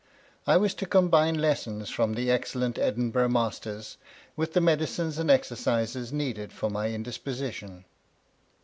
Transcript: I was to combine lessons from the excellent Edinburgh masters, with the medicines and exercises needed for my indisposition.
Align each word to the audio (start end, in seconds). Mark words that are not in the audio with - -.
I 0.47 0.57
was 0.57 0.73
to 0.73 0.87
combine 0.87 1.35
lessons 1.35 1.91
from 1.91 2.15
the 2.15 2.31
excellent 2.31 2.79
Edinburgh 2.79 3.27
masters, 3.29 3.97
with 4.35 4.53
the 4.53 4.59
medicines 4.59 5.19
and 5.19 5.29
exercises 5.29 6.11
needed 6.11 6.51
for 6.51 6.71
my 6.71 6.87
indisposition. 6.89 7.85